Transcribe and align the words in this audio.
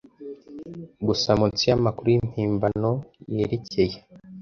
gusa 1.07 1.29
munsi 1.39 1.63
yamakuru 1.69 2.07
yimpimbano 2.15 2.91
yerekeye 3.33 3.97